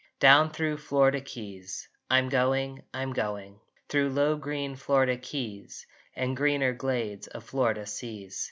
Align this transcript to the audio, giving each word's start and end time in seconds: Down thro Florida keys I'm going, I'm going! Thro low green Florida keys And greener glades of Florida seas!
Down 0.19 0.49
thro 0.49 0.77
Florida 0.77 1.21
keys 1.21 1.87
I'm 2.09 2.27
going, 2.27 2.81
I'm 2.91 3.13
going! 3.13 3.59
Thro 3.87 4.07
low 4.07 4.35
green 4.35 4.75
Florida 4.75 5.15
keys 5.15 5.85
And 6.15 6.35
greener 6.35 6.73
glades 6.73 7.27
of 7.27 7.43
Florida 7.43 7.85
seas! 7.85 8.39